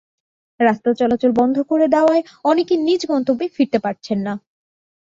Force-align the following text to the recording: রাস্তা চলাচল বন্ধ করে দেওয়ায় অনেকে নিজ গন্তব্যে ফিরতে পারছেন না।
রাস্তা 0.59 0.89
চলাচল 0.93 1.31
বন্ধ 1.31 1.55
করে 1.61 1.85
দেওয়ায় 1.87 2.23
অনেকে 2.45 2.73
নিজ 2.77 3.01
গন্তব্যে 3.07 3.45
ফিরতে 3.55 3.77
পারছেন 3.79 4.17
না। 4.27 4.33